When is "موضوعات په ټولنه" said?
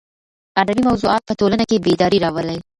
0.89-1.63